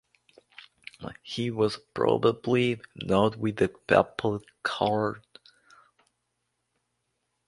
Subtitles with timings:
[1.21, 5.23] He was probably not with the papal court.